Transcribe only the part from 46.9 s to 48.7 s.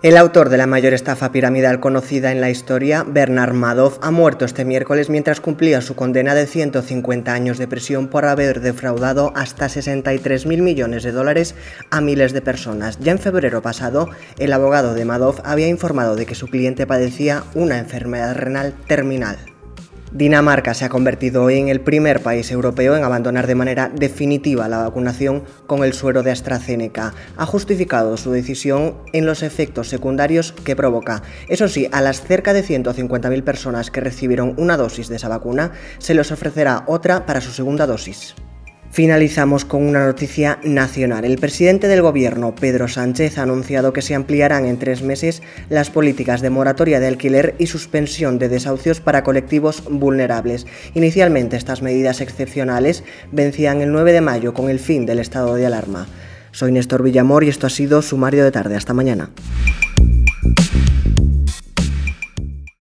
de alquiler y suspensión de